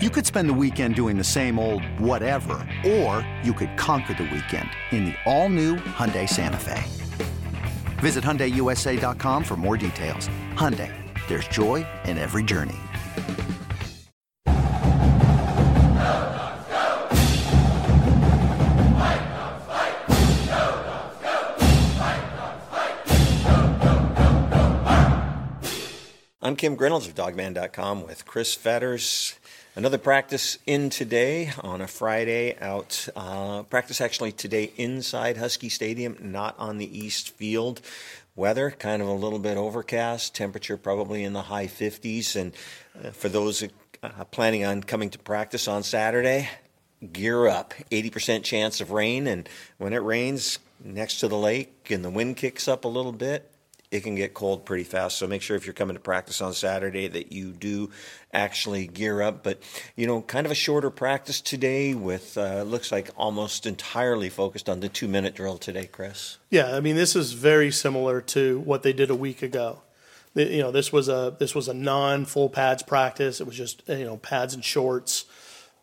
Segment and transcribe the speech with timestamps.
[0.00, 4.30] You could spend the weekend doing the same old whatever, or you could conquer the
[4.32, 6.84] weekend in the all-new Hyundai Santa Fe.
[7.98, 10.28] Visit HyundaiUSA.com for more details.
[10.54, 10.94] Hyundai,
[11.26, 12.76] there's joy in every journey.
[26.40, 29.34] I'm Kim Grinolds of Dawgman.com with Chris Fetters.
[29.78, 33.08] Another practice in today on a Friday out.
[33.14, 37.80] Uh, practice actually today inside Husky Stadium, not on the East Field.
[38.34, 42.34] Weather kind of a little bit overcast, temperature probably in the high 50s.
[42.34, 42.54] And
[43.04, 43.62] uh, for those
[44.02, 46.50] uh, planning on coming to practice on Saturday,
[47.12, 47.72] gear up.
[47.92, 52.36] 80% chance of rain, and when it rains next to the lake and the wind
[52.36, 53.48] kicks up a little bit,
[53.90, 55.16] it can get cold pretty fast.
[55.18, 57.90] So make sure if you're coming to practice on Saturday that you do
[58.32, 59.42] actually gear up.
[59.42, 59.60] But
[59.96, 64.68] you know, kind of a shorter practice today with uh, looks like almost entirely focused
[64.68, 66.38] on the two minute drill today, Chris.
[66.50, 69.82] Yeah, I mean this is very similar to what they did a week ago.
[70.34, 73.40] You know, this was a this was a non full pads practice.
[73.40, 75.24] It was just you know pads and shorts.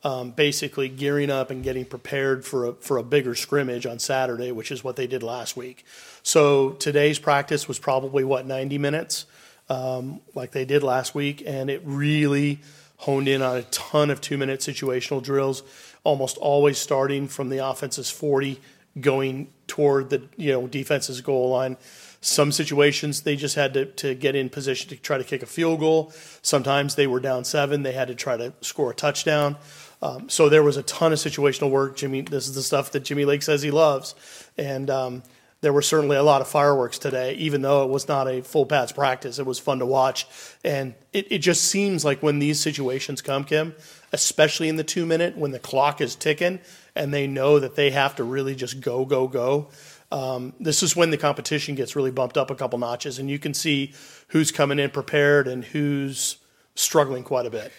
[0.05, 4.51] Um, basically gearing up and getting prepared for a, for a bigger scrimmage on Saturday,
[4.51, 5.83] which is what they did last week.
[6.21, 9.25] So today's practice was probably what 90 minutes,
[9.67, 12.59] um, like they did last week, and it really
[12.97, 15.63] honed in on a ton of two minute situational drills,
[16.03, 18.61] almost always starting from the offense's 40,
[18.99, 21.77] going toward the you know defense's goal line.
[22.21, 25.45] Some situations they just had to, to get in position to try to kick a
[25.45, 26.11] field goal.
[26.41, 29.57] Sometimes they were down seven, they had to try to score a touchdown.
[30.05, 31.95] Um, so there was a ton of situational work.
[31.95, 34.13] Jimmy, this is the stuff that Jimmy Lake says he loves,
[34.55, 35.23] and um,
[35.61, 37.33] there were certainly a lot of fireworks today.
[37.33, 40.27] Even though it was not a full pads practice, it was fun to watch,
[40.63, 43.73] and it, it just seems like when these situations come, Kim,
[44.13, 46.59] especially in the two minute when the clock is ticking
[46.95, 49.69] and they know that they have to really just go, go, go.
[50.11, 53.39] Um, this is when the competition gets really bumped up a couple notches, and you
[53.39, 53.91] can see
[54.27, 56.37] who's coming in prepared and who's
[56.75, 57.71] struggling quite a bit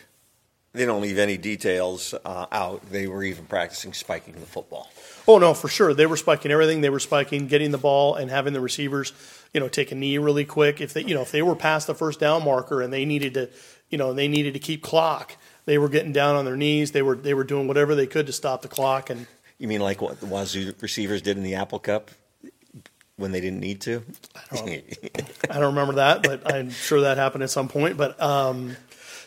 [0.77, 2.89] they don't leave any details uh, out.
[2.91, 4.91] They were even practicing spiking the football.
[5.27, 5.95] Oh no, for sure.
[5.95, 6.83] They were spiking everything.
[6.83, 9.13] They were spiking getting the ball and having the receivers,
[9.53, 10.81] you know, take a knee really quick.
[10.81, 13.35] If they, you know, if they were past the first down marker and they needed
[13.35, 13.51] to,
[13.91, 16.93] you know, they needed to keep clock, they were getting down on their knees.
[16.93, 19.11] They were they were doing whatever they could to stop the clock.
[19.11, 19.27] And
[19.59, 22.11] you mean like what the Wazoo receivers did in the Apple Cup?
[23.17, 24.03] when they didn't need to?
[24.53, 24.69] I don't,
[25.51, 27.97] I don't remember that, but I'm sure that happened at some point.
[27.97, 28.77] But um,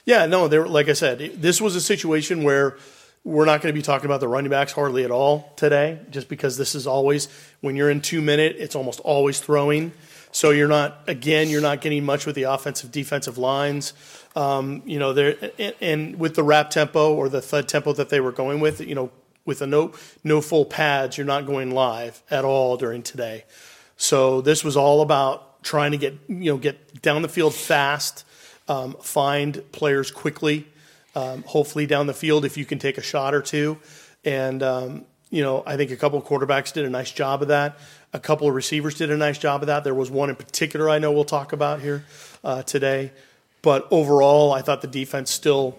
[0.05, 0.67] yeah, no, there.
[0.67, 2.77] Like I said, this was a situation where
[3.23, 6.29] we're not going to be talking about the running backs hardly at all today, just
[6.29, 7.27] because this is always
[7.61, 9.91] when you're in two minute, it's almost always throwing.
[10.31, 13.93] So you're not again, you're not getting much with the offensive defensive lines.
[14.35, 18.09] Um, you know, there and, and with the rap tempo or the thud tempo that
[18.09, 19.11] they were going with, you know,
[19.45, 19.93] with a no
[20.23, 23.45] no full pads, you're not going live at all during today.
[23.97, 28.23] So this was all about trying to get you know get down the field fast
[28.69, 30.67] um, find players quickly,
[31.15, 33.77] um, hopefully down the field if you can take a shot or two.
[34.23, 37.49] And, um, you know, I think a couple of quarterbacks did a nice job of
[37.49, 37.79] that.
[38.13, 39.83] A couple of receivers did a nice job of that.
[39.83, 42.05] There was one in particular I know we'll talk about here
[42.43, 43.11] uh, today.
[43.61, 45.77] But overall, I thought the defense still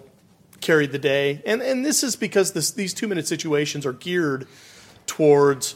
[0.59, 1.41] carried the day.
[1.45, 4.47] And, and this is because this, these two minute situations are geared
[5.07, 5.75] towards,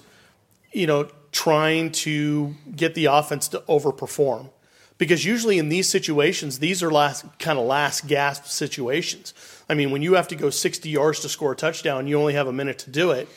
[0.72, 4.50] you know, trying to get the offense to overperform
[4.98, 9.34] because usually in these situations, these are last kind of last gasp situations.
[9.70, 12.34] I mean, when you have to go 60 yards to score a touchdown, you only
[12.34, 13.28] have a minute to do it.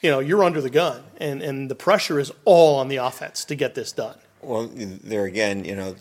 [0.00, 3.44] You know, you're under the gun, and and the pressure is all on the offense
[3.44, 4.16] to get this done.
[4.40, 5.94] Well, there again, you know,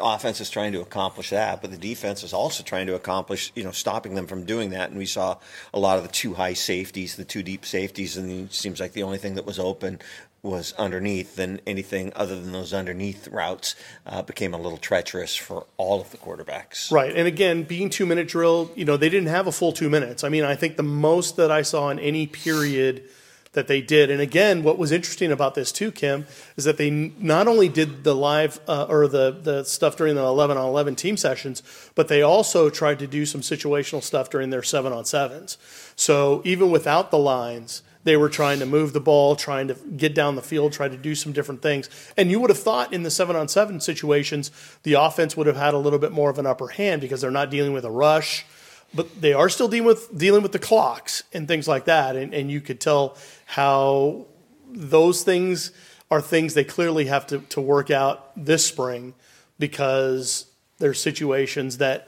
[0.00, 3.64] offense is trying to accomplish that, but the defense is also trying to accomplish, you
[3.64, 4.90] know, stopping them from doing that.
[4.90, 5.38] And we saw
[5.74, 8.92] a lot of the two high safeties, the two deep safeties, and it seems like
[8.92, 10.00] the only thing that was open
[10.42, 13.74] was underneath, then anything other than those underneath routes
[14.06, 16.90] uh, became a little treacherous for all of the quarterbacks.
[16.90, 17.14] Right.
[17.14, 20.24] And again, being two minute drill, you know, they didn't have a full two minutes.
[20.24, 23.04] I mean, I think the most that I saw in any period
[23.52, 26.24] that they did, and again, what was interesting about this too, Kim,
[26.56, 30.22] is that they not only did the live uh, or the, the stuff during the
[30.22, 31.62] 11 on 11 team sessions,
[31.96, 35.58] but they also tried to do some situational stuff during their seven on sevens.
[35.96, 40.14] So even without the lines, they were trying to move the ball, trying to get
[40.14, 41.90] down the field, trying to do some different things.
[42.16, 44.50] And you would have thought in the seven on seven situations,
[44.84, 47.30] the offense would have had a little bit more of an upper hand because they're
[47.30, 48.46] not dealing with a rush,
[48.94, 52.16] but they are still dealing with dealing with the clocks and things like that.
[52.16, 54.26] And, and you could tell how
[54.68, 55.72] those things
[56.10, 59.14] are things they clearly have to, to work out this spring
[59.58, 60.46] because
[60.78, 62.06] there's situations that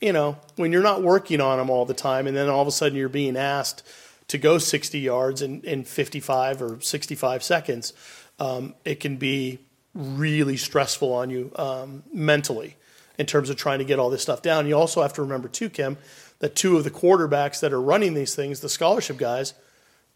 [0.00, 2.68] you know, when you're not working on them all the time, and then all of
[2.68, 3.82] a sudden you're being asked
[4.28, 7.92] to go 60 yards in, in 55 or 65 seconds,
[8.38, 9.58] um, it can be
[9.94, 12.76] really stressful on you um, mentally
[13.18, 14.66] in terms of trying to get all this stuff down.
[14.66, 15.96] You also have to remember, too, Kim,
[16.40, 19.54] that two of the quarterbacks that are running these things, the scholarship guys,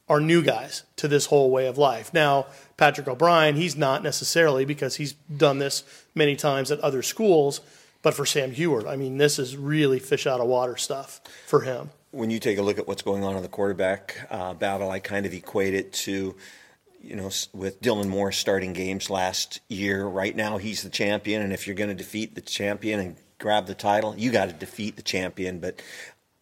[0.09, 2.13] are new guys to this whole way of life.
[2.13, 2.47] Now,
[2.77, 5.85] Patrick O'Brien, he's not necessarily because he's done this
[6.15, 7.61] many times at other schools,
[8.03, 11.61] but for Sam Huard, I mean, this is really fish out of water stuff for
[11.61, 11.91] him.
[12.13, 14.99] When you take a look at what's going on in the quarterback uh, battle, I
[14.99, 16.35] kind of equate it to
[17.03, 21.53] you know, with Dylan Moore starting games last year, right now he's the champion, and
[21.53, 24.97] if you're going to defeat the champion and grab the title, you got to defeat
[24.97, 25.61] the champion.
[25.61, 25.81] But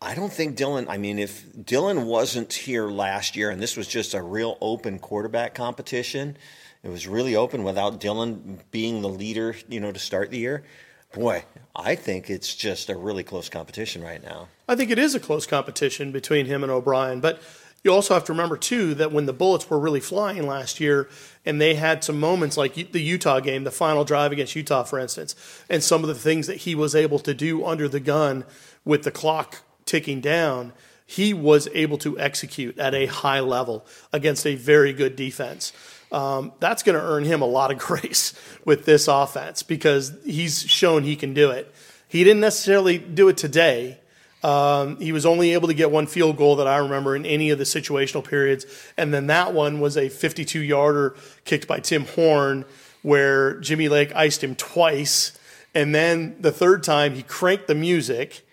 [0.01, 0.87] I don't think Dylan.
[0.89, 4.99] I mean, if Dylan wasn't here last year, and this was just a real open
[4.99, 6.37] quarterback competition,
[6.83, 10.65] it was really open without Dylan being the leader, you know, to start the year.
[11.13, 11.45] Boy,
[11.75, 14.49] I think it's just a really close competition right now.
[14.69, 17.41] I think it is a close competition between him and O'Brien, but
[17.83, 21.09] you also have to remember too that when the bullets were really flying last year
[21.47, 24.99] and they had some moments like the Utah game the final drive against Utah for
[24.99, 25.35] instance
[25.71, 28.45] and some of the things that he was able to do under the gun
[28.85, 30.73] with the clock ticking down
[31.07, 35.73] he was able to execute at a high level against a very good defense
[36.11, 38.35] um, that's going to earn him a lot of grace
[38.65, 41.73] with this offense because he's shown he can do it
[42.09, 43.99] he didn't necessarily do it today
[44.43, 47.51] um, he was only able to get one field goal that I remember in any
[47.51, 48.67] of the situational periods.
[48.97, 52.65] And then that one was a 52 yarder kicked by Tim Horn,
[53.03, 55.37] where Jimmy Lake iced him twice.
[55.75, 58.47] And then the third time, he cranked the music.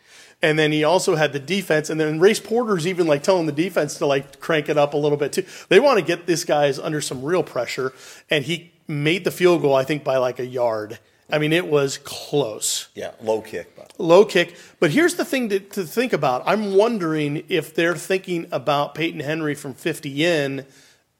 [0.46, 1.90] And then he also had the defense.
[1.90, 4.98] And then Race Porter's even like telling the defense to like crank it up a
[4.98, 5.44] little bit too.
[5.70, 7.94] They want to get this guy's under some real pressure.
[8.30, 11.00] And he made the field goal, I think, by like a yard.
[11.32, 12.90] I mean, it was close.
[12.94, 13.76] Yeah, low kick.
[13.76, 13.94] But.
[13.98, 14.56] Low kick.
[14.80, 16.44] But here's the thing to, to think about.
[16.46, 20.68] I'm wondering if they're thinking about Peyton Henry from 50 in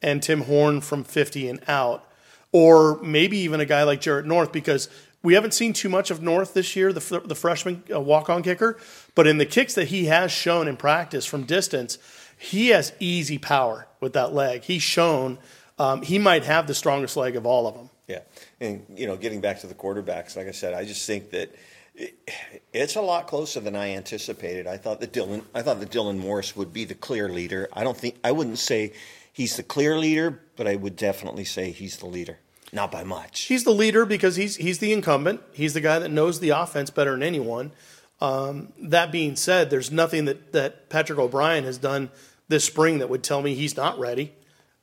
[0.04, 2.08] and Tim Horn from 50 and out,
[2.52, 4.88] or maybe even a guy like Jarrett North, because
[5.26, 8.44] we haven't seen too much of North this year, the, the freshman uh, walk on
[8.44, 8.78] kicker.
[9.16, 11.98] But in the kicks that he has shown in practice from distance,
[12.38, 14.64] he has easy power with that leg.
[14.64, 15.40] He's shown
[15.78, 17.90] um, he might have the strongest leg of all of them.
[18.08, 18.20] Yeah,
[18.62, 21.54] and you know, getting back to the quarterbacks, like I said, I just think that
[22.72, 24.68] it's a lot closer than I anticipated.
[24.68, 27.68] I thought that Dylan, I thought that Dylan Morris would be the clear leader.
[27.74, 28.94] I don't think I wouldn't say
[29.34, 32.38] he's the clear leader, but I would definitely say he's the leader.
[32.76, 33.44] Not by much.
[33.44, 35.42] He's the leader because he's he's the incumbent.
[35.54, 37.72] He's the guy that knows the offense better than anyone.
[38.20, 42.10] Um, that being said, there's nothing that, that Patrick O'Brien has done
[42.50, 44.34] this spring that would tell me he's not ready.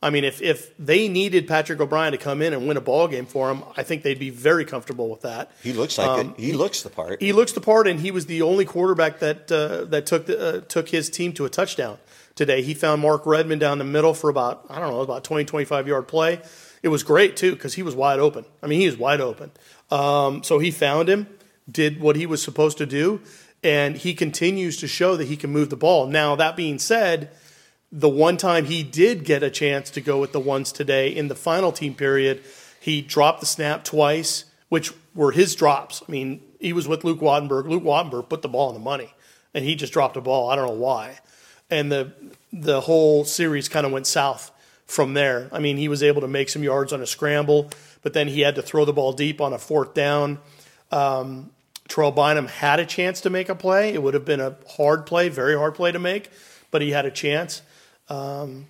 [0.02, 3.06] I mean, if, if they needed Patrick O'Brien to come in and win a ball
[3.08, 5.52] game for him, I think they'd be very comfortable with that.
[5.62, 6.40] He looks like um, it.
[6.40, 7.22] He, he, looks the part.
[7.22, 10.40] He looks the part, and he was the only quarterback that uh, that took the,
[10.40, 11.98] uh, took his team to a touchdown
[12.34, 12.62] today.
[12.62, 15.87] He found Mark Redman down the middle for about I don't know about 20 25
[15.87, 16.40] yard play.
[16.82, 18.44] It was great too because he was wide open.
[18.62, 19.52] I mean, he was wide open.
[19.90, 21.26] Um, so he found him,
[21.70, 23.20] did what he was supposed to do,
[23.62, 26.06] and he continues to show that he can move the ball.
[26.06, 27.31] Now that being said
[27.93, 31.29] the one time he did get a chance to go with the ones today in
[31.29, 32.43] the final team period,
[32.81, 36.02] he dropped the snap twice, which were his drops.
[36.08, 37.69] I mean, he was with Luke Wattenberg.
[37.69, 39.12] Luke Wattenberg put the ball in the money,
[39.52, 40.49] and he just dropped a ball.
[40.49, 41.19] I don't know why.
[41.72, 42.12] And the
[42.52, 44.50] the whole series kind of went south
[44.86, 45.48] from there.
[45.50, 47.70] I mean, he was able to make some yards on a scramble,
[48.02, 50.38] but then he had to throw the ball deep on a fourth down.
[50.91, 51.50] Um,
[51.88, 53.94] Terrell Bynum had a chance to make a play.
[53.94, 56.31] It would have been a hard play, very hard play to make,
[56.70, 57.62] but he had a chance.
[58.10, 58.67] Um,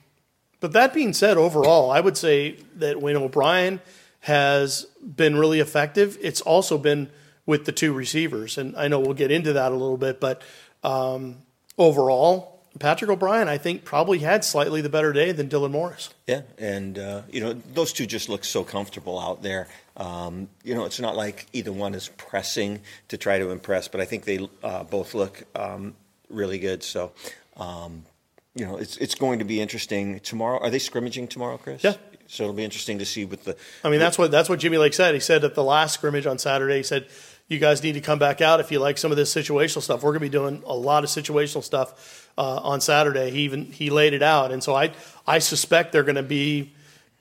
[0.60, 3.80] but that being said, overall, I would say that Wayne O'Brien
[4.20, 6.16] has been really effective.
[6.20, 7.10] It's also been
[7.46, 10.20] with the two receivers, and I know we'll get into that a little bit.
[10.20, 10.42] But
[10.84, 11.38] um,
[11.76, 16.10] overall, Patrick O'Brien, I think, probably had slightly the better day than Dylan Morris.
[16.26, 19.68] Yeah, and uh, you know those two just look so comfortable out there.
[19.96, 24.00] Um, you know, it's not like either one is pressing to try to impress, but
[24.00, 25.94] I think they uh, both look um,
[26.30, 26.82] really good.
[26.82, 27.12] So
[27.56, 28.04] um,
[28.54, 30.58] you know, it's it's going to be interesting tomorrow.
[30.58, 31.84] Are they scrimmaging tomorrow, Chris?
[31.84, 31.94] Yeah.
[32.26, 33.56] So it'll be interesting to see with the.
[33.84, 35.14] I mean, that's what that's what Jimmy Lake said.
[35.14, 37.08] He said at the last scrimmage on Saturday, he said,
[37.48, 40.02] "You guys need to come back out if you like some of this situational stuff.
[40.02, 43.66] We're going to be doing a lot of situational stuff uh, on Saturday." He even
[43.66, 44.92] he laid it out, and so I
[45.26, 46.72] I suspect they're going to be,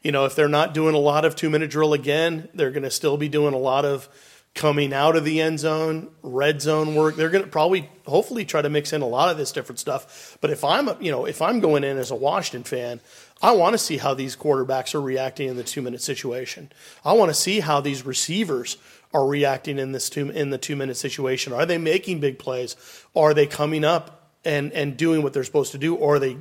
[0.01, 2.83] you know, if they're not doing a lot of two minute drill again, they're going
[2.83, 4.09] to still be doing a lot of
[4.53, 7.15] coming out of the end zone, red zone work.
[7.15, 10.37] They're going to probably, hopefully, try to mix in a lot of this different stuff.
[10.41, 12.99] But if I'm, you know, if I'm going in as a Washington fan,
[13.41, 16.71] I want to see how these quarterbacks are reacting in the two minute situation.
[17.05, 18.77] I want to see how these receivers
[19.13, 21.53] are reacting in this two in the two minute situation.
[21.53, 22.75] Are they making big plays?
[23.15, 25.95] Are they coming up and and doing what they're supposed to do?
[25.95, 26.37] Or are they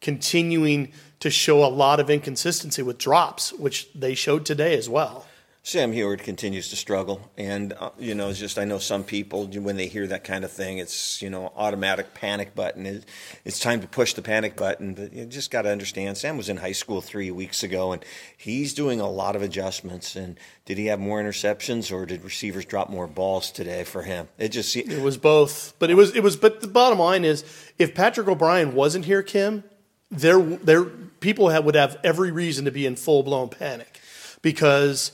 [0.00, 5.25] continuing to show a lot of inconsistency with drops, which they showed today as well?
[5.66, 9.48] Sam Huard continues to struggle, and uh, you know, it's just I know some people
[9.48, 12.86] when they hear that kind of thing, it's you know automatic panic button.
[12.86, 13.04] It,
[13.44, 16.18] it's time to push the panic button, but you just got to understand.
[16.18, 18.04] Sam was in high school three weeks ago, and
[18.36, 20.14] he's doing a lot of adjustments.
[20.14, 24.28] And did he have more interceptions, or did receivers drop more balls today for him?
[24.38, 26.36] It just it was both, but it was it was.
[26.36, 27.42] But the bottom line is,
[27.76, 29.64] if Patrick O'Brien wasn't here, Kim,
[30.12, 34.00] there there people have, would have every reason to be in full blown panic
[34.42, 35.10] because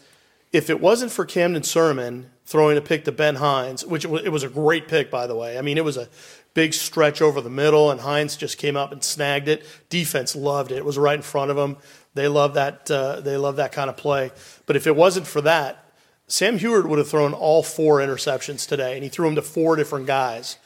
[0.52, 4.42] if it wasn't for Camden Sirmon throwing a pick to Ben Hines, which it was
[4.42, 5.56] a great pick, by the way.
[5.58, 6.08] I mean, it was a
[6.54, 9.64] big stretch over the middle, and Hines just came up and snagged it.
[9.88, 10.76] Defense loved it.
[10.76, 11.78] It was right in front of them.
[12.14, 12.90] They love that.
[12.90, 14.30] Uh, they love that kind of play.
[14.66, 15.82] But if it wasn't for that,
[16.26, 19.76] Sam Huard would have thrown all four interceptions today, and he threw them to four
[19.76, 20.58] different guys.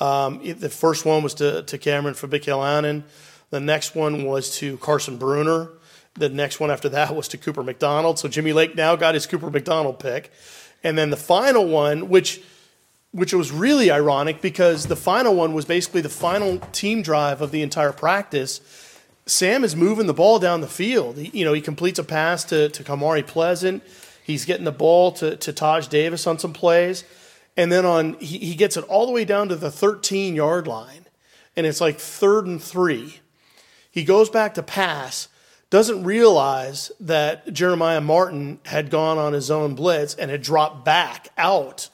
[0.00, 3.02] Um, the first one was to, to Cameron Fabiculanan.
[3.50, 5.70] The next one was to Carson Bruener.
[6.16, 8.18] The next one after that was to Cooper McDonald.
[8.18, 10.32] So Jimmy Lake now got his Cooper McDonald pick.
[10.82, 12.42] And then the final one, which
[13.12, 17.50] which was really ironic because the final one was basically the final team drive of
[17.50, 18.60] the entire practice.
[19.24, 21.16] Sam is moving the ball down the field.
[21.16, 23.82] He, you know, he completes a pass to, to Kamari Pleasant.
[24.22, 27.04] He's getting the ball to, to Taj Davis on some plays.
[27.56, 30.66] And then on he, he gets it all the way down to the 13 yard
[30.66, 31.06] line.
[31.56, 33.20] And it's like third and three.
[33.90, 35.28] He goes back to pass
[35.70, 41.28] doesn't realize that Jeremiah Martin had gone on his own blitz and had dropped back
[41.36, 41.88] out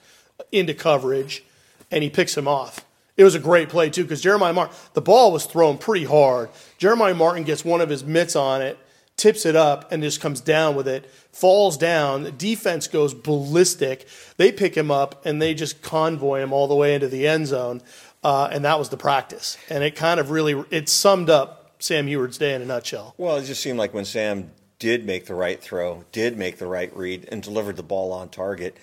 [0.51, 1.43] into coverage,
[1.91, 2.85] and he picks him off.
[3.17, 6.51] It was a great play, too, because Jeremiah Martin, the ball was thrown pretty hard.
[6.79, 8.79] Jeremiah Martin gets one of his mitts on it,
[9.17, 12.25] tips it up, and just comes down with it, falls down.
[12.25, 14.07] The defense goes ballistic.
[14.37, 17.47] They pick him up, and they just convoy him all the way into the end
[17.47, 17.83] zone.
[18.25, 19.59] Uh, and that was the practice.
[19.69, 23.15] And it kind of really, it summed up Sam Huard's day in a nutshell.
[23.19, 26.67] Well, it just seemed like when Sam did make the right throw, did make the
[26.67, 28.77] right read, and delivered the ball on target,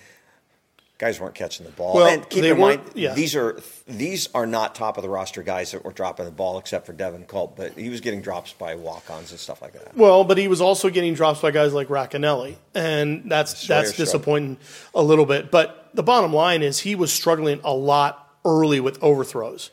[0.98, 1.96] guys weren't catching the ball.
[1.96, 3.14] Well, and keep in mind, yeah.
[3.14, 6.60] these are these are not top of the roster guys that were dropping the ball,
[6.60, 7.56] except for Devin Culp.
[7.56, 9.96] But he was getting drops by walk-ons and stuff like that.
[9.96, 14.58] Well, but he was also getting drops by guys like Racanelli, and that's that's disappointing
[14.94, 15.52] a little bit.
[15.52, 19.72] But the bottom line is he was struggling a lot early with overthrows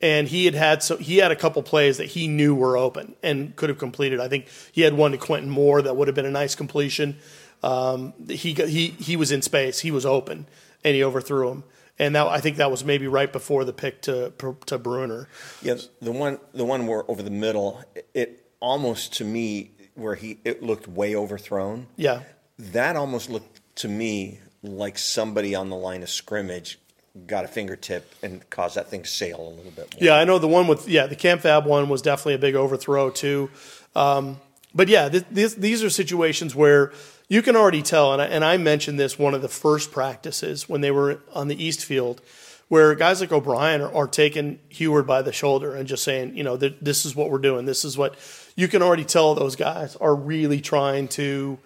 [0.00, 3.14] and he had had so he had a couple plays that he knew were open
[3.22, 4.20] and could have completed.
[4.20, 7.18] I think he had one to Quentin Moore that would have been a nice completion.
[7.62, 10.46] Um, he he he was in space, he was open,
[10.84, 11.64] and he overthrew him.
[11.98, 14.32] And that I think that was maybe right before the pick to
[14.66, 15.26] to Bruener.
[15.60, 17.82] Yeah, the one the one where over the middle,
[18.14, 21.88] it almost to me where he it looked way overthrown.
[21.96, 22.22] Yeah,
[22.58, 26.78] that almost looked to me like somebody on the line of scrimmage
[27.26, 30.02] got a fingertip and caused that thing to sail a little bit more.
[30.02, 32.54] Yeah, I know the one with yeah the Camp Fab one was definitely a big
[32.54, 33.50] overthrow too.
[33.94, 34.40] Um,
[34.74, 36.92] but yeah, th- th- these are situations where
[37.28, 40.68] you can already tell, and I, and I mentioned this one of the first practices
[40.68, 42.20] when they were on the East Field,
[42.68, 46.44] where guys like O'Brien are, are taking Huard by the shoulder and just saying, you
[46.44, 47.66] know, th- this is what we're doing.
[47.66, 48.16] This is what
[48.56, 51.58] you can already tell those guys are really trying to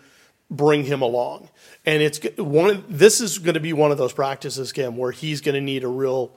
[0.50, 1.48] bring him along
[1.86, 2.70] and it's one.
[2.70, 5.60] Of, this is going to be one of those practices, Kim, where he's going to
[5.60, 6.32] need a real,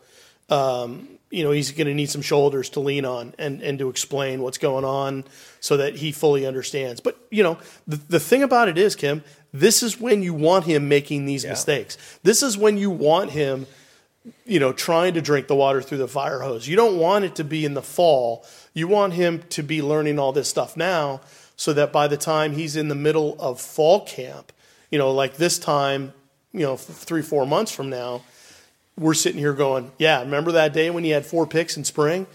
[0.50, 3.90] um, you know, he's going to need some shoulders to lean on and and to
[3.90, 5.24] explain what's going on
[5.60, 7.00] so that he fully understands.
[7.00, 9.24] But you know, the the thing about it is, Kim,
[9.54, 11.52] this is when you want him making these yeah.
[11.52, 11.98] mistakes.
[12.24, 13.68] This is when you want him,
[14.46, 16.68] you know, trying to drink the water through the fire hose.
[16.68, 18.46] You don't want it to be in the fall.
[18.74, 21.22] You want him to be learning all this stuff now,
[21.58, 24.54] so that by the time he's in the middle of fall camp
[24.90, 26.14] you know, like this time,
[26.54, 28.22] you know, three, four months from now,
[28.98, 32.26] we're sitting here going, yeah, remember that day when he had four picks in spring?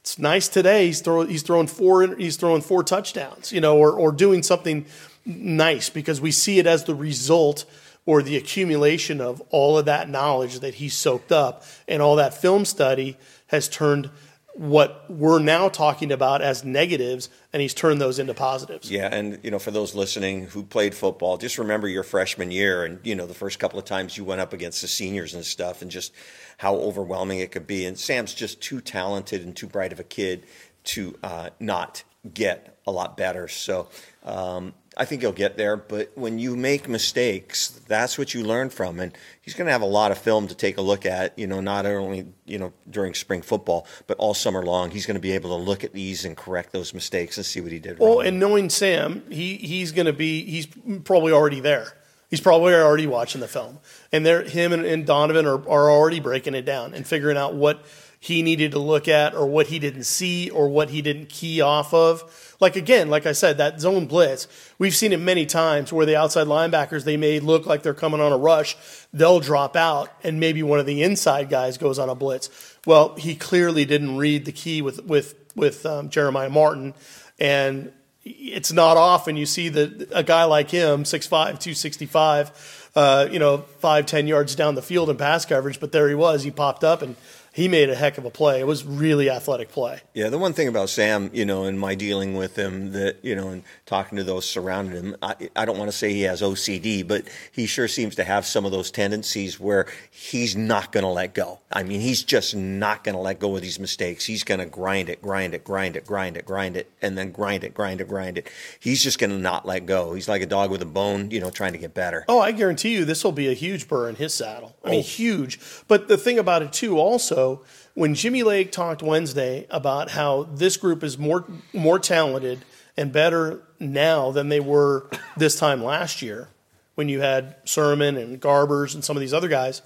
[0.00, 0.86] It's nice today.
[0.86, 4.86] He's throwing, he's throwing four, he's throwing four touchdowns, you know, or, or doing something
[5.26, 7.64] nice because we see it as the result
[8.06, 12.32] or the accumulation of all of that knowledge that he's soaked up and all that
[12.32, 13.16] film study
[13.48, 14.10] has turned–
[14.58, 18.90] what we're now talking about as negatives and he's turned those into positives.
[18.90, 22.84] Yeah, and you know, for those listening who played football, just remember your freshman year
[22.84, 25.44] and you know the first couple of times you went up against the seniors and
[25.44, 26.12] stuff and just
[26.56, 27.86] how overwhelming it could be.
[27.86, 30.44] And Sam's just too talented and too bright of a kid
[30.84, 32.02] to uh, not
[32.34, 33.48] get a lot better.
[33.48, 33.88] So
[34.24, 35.76] um, I think he'll get there.
[35.76, 38.98] But when you make mistakes, that's what you learn from.
[38.98, 41.38] And he's going to have a lot of film to take a look at.
[41.38, 44.90] You know, not only you know during spring football, but all summer long.
[44.90, 47.60] He's going to be able to look at these and correct those mistakes and see
[47.60, 47.98] what he did.
[47.98, 48.26] Well, wrong.
[48.26, 50.66] and knowing Sam, he he's going to be he's
[51.04, 51.92] probably already there.
[52.30, 53.78] He's probably already watching the film,
[54.12, 57.54] and they're him and, and Donovan are, are already breaking it down and figuring out
[57.54, 57.82] what
[58.20, 61.60] he needed to look at or what he didn't see or what he didn't key
[61.60, 62.56] off of.
[62.60, 64.48] Like again, like I said, that zone blitz,
[64.78, 68.20] we've seen it many times where the outside linebackers they may look like they're coming
[68.20, 68.76] on a rush,
[69.12, 72.76] they'll drop out and maybe one of the inside guys goes on a blitz.
[72.86, 76.94] Well, he clearly didn't read the key with with with um, Jeremiah Martin
[77.38, 77.92] and
[78.24, 83.58] it's not often you see that a guy like him, 6'5", 265, uh, you know,
[83.78, 86.42] five, ten yards down the field in pass coverage, but there he was.
[86.42, 87.16] He popped up and
[87.58, 88.60] he made a heck of a play.
[88.60, 90.00] It was really athletic play.
[90.14, 93.34] Yeah, the one thing about Sam, you know, in my dealing with him, that you
[93.34, 96.40] know, and talking to those surrounding him, I, I don't want to say he has
[96.40, 101.02] OCD, but he sure seems to have some of those tendencies where he's not going
[101.02, 101.58] to let go.
[101.72, 104.24] I mean, he's just not going to let go of these mistakes.
[104.24, 107.32] He's going to grind it, grind it, grind it, grind it, grind it, and then
[107.32, 108.48] grind it, grind it, grind it.
[108.78, 110.14] He's just going to not let go.
[110.14, 112.24] He's like a dog with a bone, you know, trying to get better.
[112.28, 114.76] Oh, I guarantee you, this will be a huge burr in his saddle.
[114.84, 115.02] I mean, oh.
[115.02, 115.58] huge.
[115.88, 117.47] But the thing about it too, also
[117.94, 122.64] when Jimmy Lake talked Wednesday about how this group is more more talented
[122.96, 126.48] and better now than they were this time last year,
[126.94, 129.82] when you had Sirmon and Garbers and some of these other guys,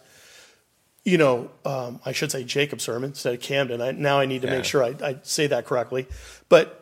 [1.04, 3.81] you know, um, I should say Jacob Sirmon instead of Camden.
[3.81, 4.57] I, now I need to yeah.
[4.57, 6.07] make sure I, I, say that correctly.
[6.49, 6.78] But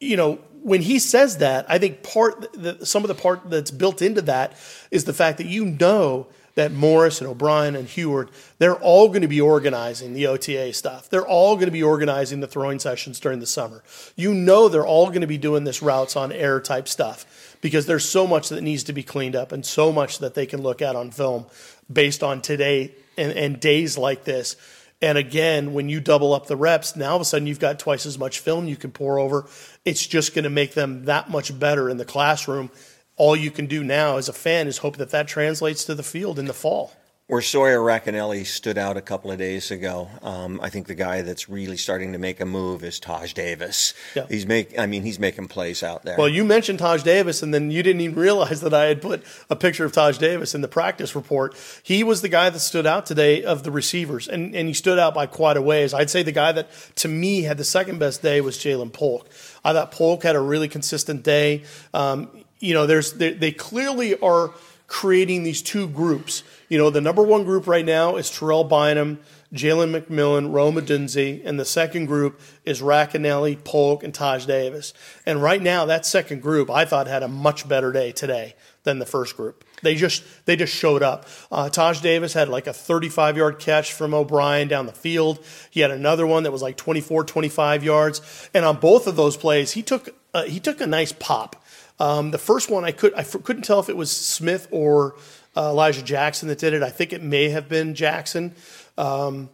[0.00, 3.70] you know, when he says that, I think part the, some of the part that's
[3.70, 4.56] built into that
[4.90, 8.28] is the fact that you know that Morris and O'Brien and Huard,
[8.58, 11.08] they're all going to be organizing the OTA stuff.
[11.08, 13.82] They're all going to be organizing the throwing sessions during the summer.
[14.16, 17.86] You know they're all going to be doing this routes on air type stuff because
[17.86, 20.62] there's so much that needs to be cleaned up and so much that they can
[20.62, 21.46] look at on film
[21.92, 24.56] based on today and, and days like this.
[25.02, 27.78] And again, when you double up the reps, now all of a sudden you've got
[27.78, 29.46] twice as much film you can pour over.
[29.84, 32.70] It's just going to make them that much better in the classroom
[33.20, 36.02] all you can do now as a fan is hope that that translates to the
[36.02, 36.94] field in the fall.
[37.26, 41.20] Where Sawyer Racanelli stood out a couple of days ago, um, I think the guy
[41.20, 43.92] that's really starting to make a move is Taj Davis.
[44.16, 44.26] Yeah.
[44.28, 46.16] He's make, I mean, he's making plays out there.
[46.16, 49.22] Well, you mentioned Taj Davis, and then you didn't even realize that I had put
[49.50, 51.54] a picture of Taj Davis in the practice report.
[51.82, 54.98] He was the guy that stood out today of the receivers, and, and he stood
[54.98, 55.92] out by quite a ways.
[55.92, 59.28] I'd say the guy that to me had the second best day was Jalen Polk.
[59.62, 61.64] I thought Polk had a really consistent day.
[61.92, 64.52] Um, you know, there's they, they clearly are
[64.86, 66.42] creating these two groups.
[66.68, 69.20] You know, the number one group right now is Terrell Bynum,
[69.54, 74.92] Jalen McMillan, Rome Odunze, and the second group is Racanelli, Polk, and Taj Davis.
[75.24, 78.98] And right now, that second group I thought had a much better day today than
[78.98, 79.64] the first group.
[79.82, 81.26] They just they just showed up.
[81.50, 85.44] Uh, Taj Davis had like a 35 yard catch from O'Brien down the field.
[85.70, 88.50] He had another one that was like 24, 25 yards.
[88.54, 91.62] And on both of those plays, he took uh, he took a nice pop.
[91.98, 95.16] Um, the first one I could I couldn't tell if it was Smith or
[95.56, 96.82] uh, Elijah Jackson that did it.
[96.82, 98.54] I think it may have been Jackson.
[98.96, 99.50] Um,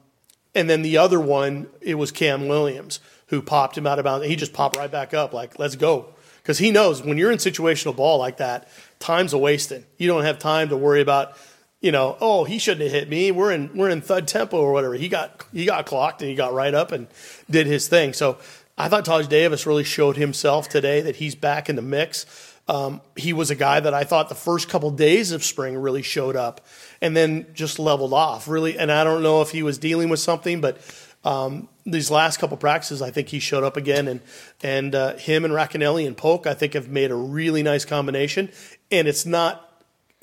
[0.55, 4.27] and then the other one, it was Cam Williams who popped him out of bounds.
[4.27, 7.39] He just popped right back up, like let's go, because he knows when you're in
[7.39, 9.85] situational ball like that, time's a wasting.
[9.99, 11.37] You don't have time to worry about.
[11.81, 13.31] You know, oh, he shouldn't have hit me.
[13.31, 14.95] We're in we're in thud tempo or whatever.
[14.95, 17.07] He got he got clocked and he got right up and
[17.51, 18.13] did his thing.
[18.13, 18.39] So
[18.79, 22.27] I thought Taj Davis really showed himself today that he's back in the mix.
[22.69, 26.03] Um, he was a guy that I thought the first couple days of spring really
[26.03, 26.67] showed up
[27.01, 28.79] and then just leveled off really.
[28.79, 30.79] And I don't know if he was dealing with something, but
[31.25, 34.09] um, these last couple practices, I think he showed up again.
[34.09, 34.21] And
[34.63, 38.51] and uh, him and Racanelli and Polk, I think, have made a really nice combination.
[38.91, 39.66] And it's not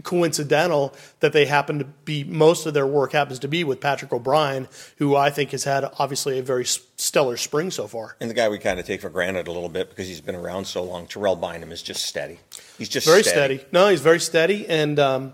[0.03, 4.11] coincidental that they happen to be most of their work happens to be with Patrick
[4.11, 8.15] O'Brien, who I think has had obviously a very stellar spring so far.
[8.19, 10.35] And the guy we kind of take for granted a little bit because he's been
[10.35, 12.39] around so long, Terrell Bynum is just steady.
[12.77, 13.57] He's just very steady.
[13.57, 13.69] steady.
[13.71, 15.33] No, he's very steady, and um,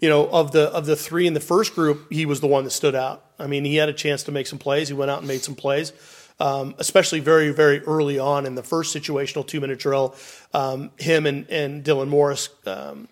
[0.00, 2.64] you know of the of the three in the first group, he was the one
[2.64, 3.24] that stood out.
[3.38, 4.88] I mean, he had a chance to make some plays.
[4.88, 5.92] He went out and made some plays.
[6.40, 10.14] Um, especially very, very early on in the first situational two minute drill.
[10.54, 13.08] Um, him and, and Dylan Morris um,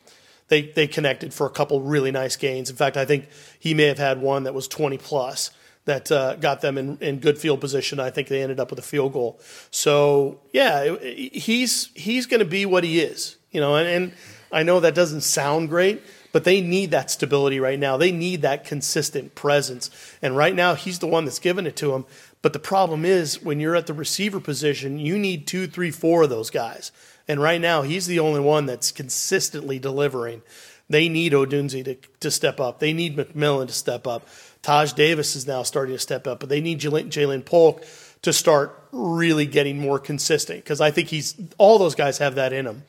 [0.48, 2.70] they they connected for a couple really nice gains.
[2.70, 3.28] In fact, I think
[3.58, 5.50] he may have had one that was 20 plus
[5.86, 7.98] that uh, got them in, in good field position.
[7.98, 9.40] I think they ended up with a field goal.
[9.70, 13.76] So yeah, he's he's going to be what he is, you know.
[13.76, 14.12] And, and
[14.52, 17.96] I know that doesn't sound great, but they need that stability right now.
[17.96, 19.90] They need that consistent presence.
[20.20, 22.04] And right now, he's the one that's giving it to them.
[22.42, 26.24] But the problem is when you're at the receiver position, you need two, three, four
[26.24, 26.92] of those guys.
[27.26, 30.42] And right now, he's the only one that's consistently delivering.
[30.88, 32.78] They need Odunze to, to step up.
[32.78, 34.28] They need McMillan to step up.
[34.62, 37.84] Taj Davis is now starting to step up, but they need Jalen Polk
[38.22, 42.52] to start really getting more consistent because I think he's all those guys have that
[42.52, 42.84] in them.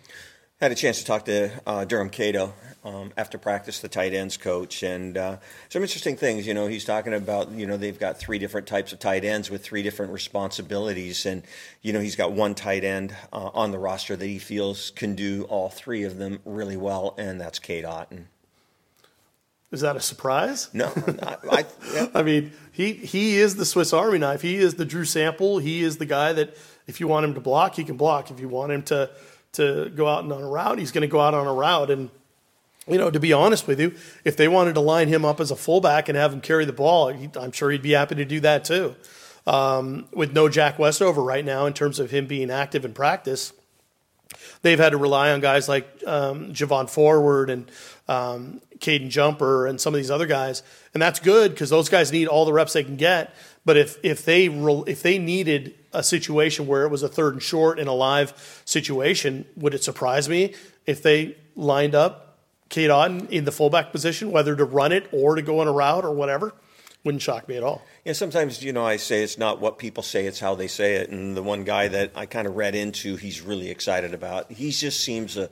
[0.59, 4.37] Had a chance to talk to uh, Derham Cato um, after practice, the tight ends
[4.37, 5.37] coach, and uh,
[5.69, 6.47] some interesting things.
[6.47, 9.49] You know, he's talking about you know they've got three different types of tight ends
[9.49, 11.43] with three different responsibilities, and
[11.81, 15.15] you know he's got one tight end uh, on the roster that he feels can
[15.15, 18.25] do all three of them really well, and that's Cade Otton.
[19.69, 20.69] Is that a surprise?
[20.73, 22.07] No, I, I, yeah.
[22.15, 24.41] I mean he he is the Swiss Army knife.
[24.41, 25.57] He is the Drew Sample.
[25.57, 26.55] He is the guy that
[26.87, 28.31] if you want him to block, he can block.
[28.31, 29.09] If you want him to
[29.53, 31.91] to go out and on a route, he's going to go out on a route.
[31.91, 32.09] And
[32.87, 35.51] you know, to be honest with you, if they wanted to line him up as
[35.51, 38.39] a fullback and have him carry the ball, I'm sure he'd be happy to do
[38.41, 38.95] that too.
[39.45, 43.53] Um, with no Jack Westover right now in terms of him being active in practice,
[44.61, 47.71] they've had to rely on guys like um, Javon Forward and
[48.07, 52.11] um, Caden Jumper and some of these other guys, and that's good because those guys
[52.11, 53.33] need all the reps they can get.
[53.65, 57.33] But if if they re- if they needed a situation where it was a third
[57.33, 60.53] and short in a live situation, would it surprise me
[60.85, 62.26] if they lined up
[62.69, 66.05] Otton in the fullback position, whether to run it or to go on a route
[66.05, 66.53] or whatever?
[67.03, 67.83] Wouldn't shock me at all.
[68.03, 70.95] Yeah, sometimes you know I say it's not what people say; it's how they say
[70.95, 71.09] it.
[71.09, 74.51] And the one guy that I kind of read into, he's really excited about.
[74.51, 75.49] He just seems to,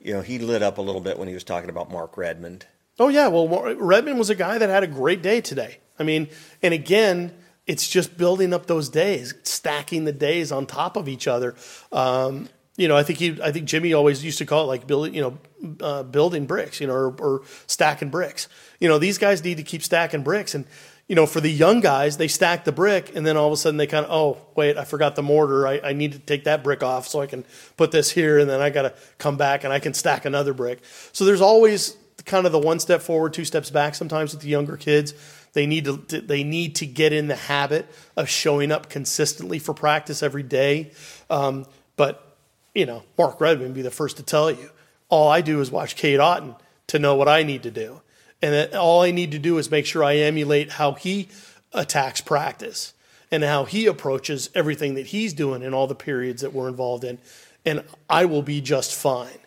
[0.00, 2.62] you know, he lit up a little bit when he was talking about Mark Redman.
[2.98, 5.78] Oh yeah, well Redman was a guy that had a great day today.
[5.98, 6.28] I mean,
[6.62, 7.34] and again,
[7.66, 11.54] it's just building up those days, stacking the days on top of each other.
[11.92, 14.86] Um, you know, I think he, I think Jimmy always used to call it like
[14.86, 15.38] building, you know,
[15.80, 18.48] uh, building bricks, you know, or, or, stacking bricks.
[18.80, 20.66] You know, these guys need to keep stacking bricks, and
[21.08, 23.56] you know, for the young guys, they stack the brick, and then all of a
[23.56, 25.66] sudden they kind of, oh, wait, I forgot the mortar.
[25.66, 27.44] I, I need to take that brick off so I can
[27.76, 30.54] put this here, and then I got to come back and I can stack another
[30.54, 30.80] brick.
[31.12, 33.94] So there's always kind of the one step forward, two steps back.
[33.94, 35.12] Sometimes with the younger kids
[35.54, 39.72] they need to they need to get in the habit of showing up consistently for
[39.72, 40.90] practice every day.
[41.30, 42.36] Um, but
[42.74, 44.70] you know, Mark Redman be the first to tell you.
[45.08, 46.56] All I do is watch Cade Otton
[46.88, 48.00] to know what I need to do,
[48.42, 51.28] and all I need to do is make sure I emulate how he
[51.72, 52.94] attacks practice
[53.30, 57.04] and how he approaches everything that he's doing in all the periods that we're involved
[57.04, 57.18] in,
[57.64, 59.38] and I will be just fine.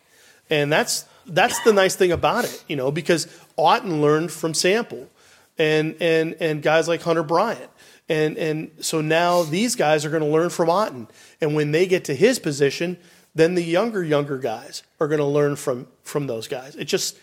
[0.50, 5.10] And that's that's the nice thing about it, you know, because Otton learned from Sample
[5.58, 7.70] and and and guys like Hunter Bryant.
[8.10, 11.10] And and so now these guys are going to learn from Otton.
[11.42, 12.98] And when they get to his position,
[13.38, 16.76] then the younger younger guys are going to learn from from those guys.
[16.76, 17.18] It just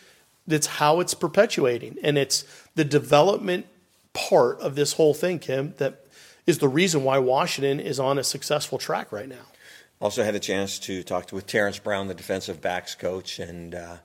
[0.48, 3.66] it's how it's perpetuating and it's the development
[4.12, 6.06] part of this whole thing, Kim, that
[6.46, 9.46] is the reason why Washington is on a successful track right now.
[10.00, 13.74] Also had a chance to talk to, with Terrence Brown, the defensive backs coach, and
[13.74, 13.96] uh,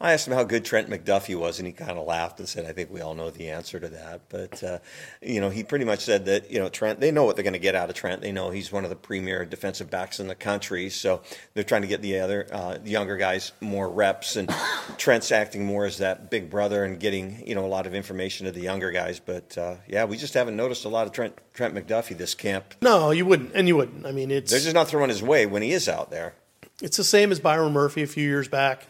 [0.00, 2.66] I asked him how good Trent McDuffie was, and he kind of laughed and said,
[2.66, 4.78] "I think we all know the answer to that." But uh,
[5.20, 7.00] you know, he pretty much said that you know Trent.
[7.00, 8.22] They know what they're going to get out of Trent.
[8.22, 11.22] They know he's one of the premier defensive backs in the country, so
[11.54, 14.36] they're trying to get the other uh, the younger guys more reps.
[14.36, 14.48] And
[14.98, 18.46] Trent's acting more as that big brother and getting you know a lot of information
[18.46, 19.18] to the younger guys.
[19.18, 22.76] But uh, yeah, we just haven't noticed a lot of Trent Trent McDuffie this camp.
[22.80, 24.06] No, you wouldn't, and you wouldn't.
[24.06, 26.34] I mean, it's they're just not throwing his way when he is out there.
[26.80, 28.86] It's the same as Byron Murphy a few years back.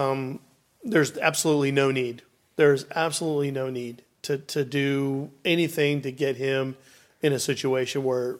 [0.00, 0.40] Um,
[0.82, 2.22] there's absolutely no need.
[2.56, 6.76] There's absolutely no need to, to do anything to get him
[7.22, 8.38] in a situation where,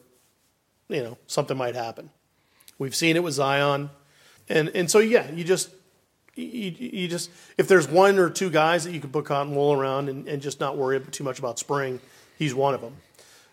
[0.89, 2.09] you know, something might happen.
[2.79, 3.91] We've seen it with Zion.
[4.49, 5.69] And, and so, yeah, you just,
[6.35, 9.73] you, you just, if there's one or two guys that you can put cotton wool
[9.73, 11.99] around and, and just not worry too much about spring,
[12.37, 12.95] he's one of them.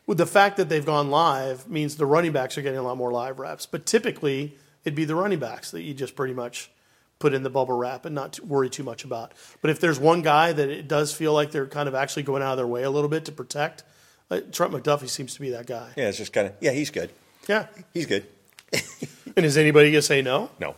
[0.07, 2.97] With the fact that they've gone live means the running backs are getting a lot
[2.97, 3.67] more live reps.
[3.67, 6.71] But typically, it'd be the running backs that you just pretty much
[7.19, 9.33] put in the bubble wrap and not worry too much about.
[9.61, 12.43] But if there's one guy that it does feel like they're kind of actually going
[12.43, 13.83] out of their way a little bit to protect,
[14.31, 15.91] uh, Trent McDuffie seems to be that guy.
[15.97, 17.11] Yeah, it's just kind of yeah, he's good.
[17.49, 18.27] Yeah, he's good.
[19.37, 20.51] and is anybody gonna say no?
[20.61, 20.77] No,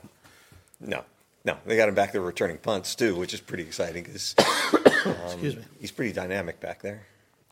[0.81, 1.05] no,
[1.44, 1.57] no.
[1.66, 4.35] They got him back there returning punts too, which is pretty exciting because
[5.05, 7.07] um, excuse me, he's pretty dynamic back there.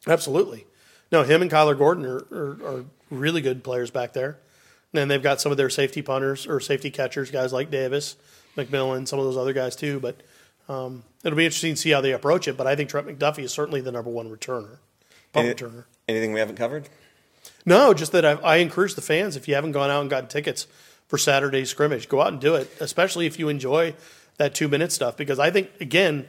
[0.07, 0.67] Absolutely.
[1.11, 4.39] No, him and Kyler Gordon are, are, are really good players back there.
[4.95, 8.17] And they've got some of their safety punters or safety catchers, guys like Davis
[8.59, 10.01] McMillan, some of those other guys too.
[10.01, 10.17] But
[10.69, 12.57] um, it'll be interesting to see how they approach it.
[12.57, 14.79] But I think Trent McDuffie is certainly the number one returner,
[15.35, 15.85] Any, returner.
[16.07, 16.89] Anything we haven't covered?
[17.65, 20.29] No, just that I, I encourage the fans if you haven't gone out and gotten
[20.29, 20.67] tickets
[21.07, 23.95] for Saturday's scrimmage, go out and do it, especially if you enjoy
[24.37, 25.17] that two minute stuff.
[25.17, 26.29] Because I think again,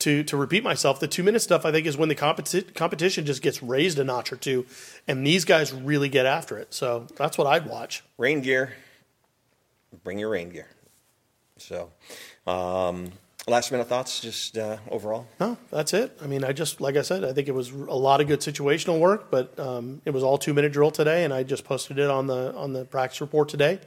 [0.00, 3.24] to to repeat myself, the two minute stuff I think is when the competi- competition
[3.24, 4.66] just gets raised a notch or two,
[5.08, 6.74] and these guys really get after it.
[6.74, 8.02] So that's what I'd watch.
[8.18, 8.74] Rain gear.
[10.02, 10.66] Bring your rain gear.
[11.64, 11.90] So,
[12.46, 13.10] um,
[13.46, 15.26] last minute thoughts, just uh, overall.
[15.40, 16.14] No, that's it.
[16.22, 18.40] I mean, I just like I said, I think it was a lot of good
[18.40, 21.98] situational work, but um, it was all two minute drill today, and I just posted
[21.98, 23.80] it on the on the practice report today.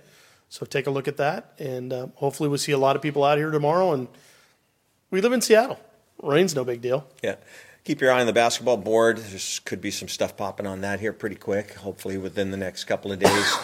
[0.50, 3.24] So take a look at that, and uh, hopefully we'll see a lot of people
[3.24, 3.94] out here tomorrow.
[3.94, 4.08] And
[5.12, 5.80] we live in Seattle.
[6.24, 7.06] Rain's no big deal.
[7.22, 7.36] Yeah.
[7.88, 9.18] Keep your eye on the basketball board.
[9.18, 12.84] There could be some stuff popping on that here pretty quick, hopefully within the next
[12.84, 13.56] couple of days.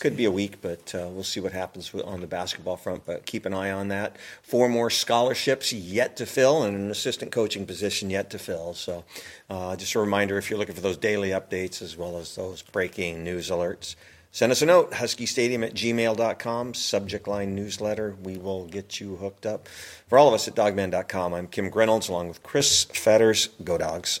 [0.00, 3.06] Could be a week, but uh, we'll see what happens on the basketball front.
[3.06, 4.18] But keep an eye on that.
[4.42, 8.74] Four more scholarships yet to fill, and an assistant coaching position yet to fill.
[8.74, 9.04] So,
[9.48, 12.60] uh, just a reminder if you're looking for those daily updates as well as those
[12.60, 13.94] breaking news alerts,
[14.32, 18.16] Send us a note, huskystadium at gmail.com, subject line newsletter.
[18.22, 19.68] We will get you hooked up.
[20.08, 23.48] For all of us at dawgman.com, I'm Kim Grinolds along with Chris Fetters.
[23.64, 24.20] Go Dogs.